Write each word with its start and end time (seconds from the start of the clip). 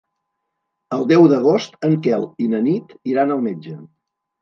El 0.97 1.05
deu 1.11 1.27
d'agost 1.35 1.79
en 1.91 1.95
Quel 2.09 2.27
i 2.47 2.51
na 2.57 2.65
Nit 2.73 2.99
iran 3.15 3.39
al 3.41 3.49
metge. 3.51 3.81